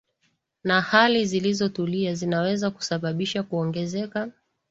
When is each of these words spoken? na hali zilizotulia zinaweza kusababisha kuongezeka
na 0.63 0.81
hali 0.81 1.25
zilizotulia 1.25 2.13
zinaweza 2.15 2.71
kusababisha 2.71 3.43
kuongezeka 3.43 4.31